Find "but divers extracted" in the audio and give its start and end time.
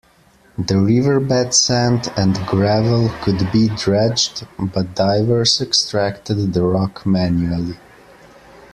4.57-6.55